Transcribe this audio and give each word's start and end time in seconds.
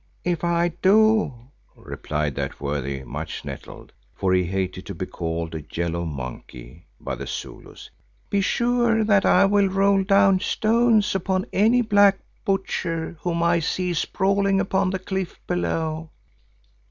"If 0.23 0.43
I 0.43 0.69
do," 0.81 1.31
replied 1.75 2.33
that 2.33 2.59
worthy, 2.59 3.03
much 3.03 3.45
nettled, 3.45 3.93
for 4.15 4.33
he 4.33 4.45
hated 4.45 4.87
to 4.87 4.95
be 4.95 5.05
called 5.05 5.53
a 5.53 5.63
"yellow 5.73 6.05
monkey" 6.05 6.87
by 6.99 7.13
the 7.13 7.27
Zulus, 7.27 7.91
"be 8.27 8.41
sure 8.41 9.03
that 9.03 9.27
I 9.27 9.45
will 9.45 9.69
roll 9.69 10.01
down 10.03 10.39
stones 10.39 11.13
upon 11.13 11.45
any 11.53 11.83
black 11.83 12.17
butcher 12.43 13.15
whom 13.21 13.43
I 13.43 13.59
see 13.59 13.93
sprawling 13.93 14.59
upon 14.59 14.89
the 14.89 14.97
cliff 14.97 15.39
below." 15.45 16.09